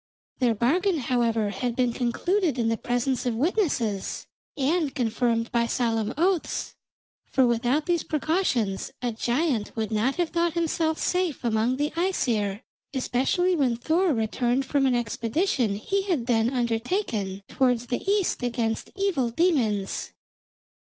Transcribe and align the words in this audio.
Their 0.39 0.55
bargain, 0.55 0.97
however, 0.97 1.51
had 1.51 1.75
been 1.75 1.93
concluded 1.93 2.57
in 2.57 2.69
the 2.69 2.75
presence 2.77 3.27
of 3.27 3.35
witnesses, 3.35 4.25
and 4.57 4.95
confirmed 4.95 5.51
by 5.51 5.67
solemn 5.67 6.11
oaths, 6.17 6.75
for 7.27 7.45
without 7.45 7.85
these 7.85 8.03
precautions 8.03 8.91
a 9.03 9.11
giant 9.11 9.75
would 9.75 9.91
not 9.91 10.15
have 10.15 10.29
thought 10.29 10.53
himself 10.53 10.97
safe 10.97 11.43
among 11.43 11.77
the 11.77 11.91
Æsir, 11.91 12.61
especially 12.95 13.55
when 13.55 13.75
Thor 13.77 14.11
returned 14.11 14.65
from 14.65 14.87
an 14.87 14.95
expedition 14.95 15.75
he 15.75 16.01
had 16.01 16.25
then 16.25 16.49
undertaken 16.49 17.43
towards 17.47 17.85
the 17.85 18.01
east 18.09 18.41
against 18.41 18.89
evil 18.95 19.29
demons. 19.29 20.13